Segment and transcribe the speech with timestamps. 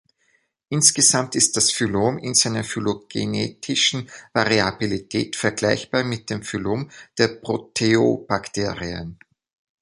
[0.69, 6.89] Insgesamt ist das Phylum in seiner phylogenetischen Variabilität vergleichbar mit dem Phylum
[7.19, 9.19] der Proteobakterien.